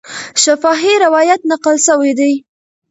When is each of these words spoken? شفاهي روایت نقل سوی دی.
شفاهي 0.43 0.93
روایت 1.05 1.41
نقل 1.51 1.75
سوی 1.87 2.11
دی. 2.19 2.33